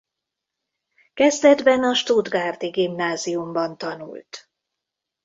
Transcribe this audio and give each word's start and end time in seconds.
Kezdetben 1.13 1.83
a 1.83 1.93
Stuttgarti 1.93 2.69
Gimnáziumban 2.69 3.77
tanult. 3.77 4.49